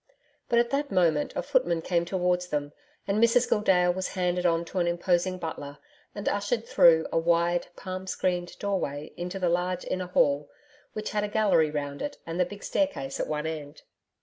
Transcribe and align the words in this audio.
But 0.49 0.57
at 0.57 0.71
that 0.71 0.89
moment 0.89 1.31
a 1.35 1.43
footman 1.43 1.83
came 1.83 2.05
towards 2.05 2.47
them, 2.47 2.73
and 3.05 3.21
Mrs 3.23 3.47
Gildea 3.47 3.91
was 3.91 4.07
handed 4.07 4.47
on 4.47 4.65
to 4.65 4.79
an 4.79 4.87
imposing 4.87 5.37
butler 5.37 5.77
and 6.15 6.27
ushered 6.27 6.65
through 6.67 7.05
a 7.13 7.19
wide 7.19 7.67
palm 7.75 8.07
screened 8.07 8.57
doorway 8.57 9.13
into 9.15 9.37
the 9.37 9.47
large 9.47 9.85
inner 9.85 10.07
hall 10.07 10.49
which 10.93 11.11
had 11.11 11.23
a 11.23 11.27
gallery 11.27 11.69
round 11.69 12.01
it 12.01 12.17
and 12.25 12.39
the 12.39 12.45
big 12.45 12.63
staircase 12.63 13.19
at 13.19 13.27
one 13.27 13.45
end. 13.45 13.83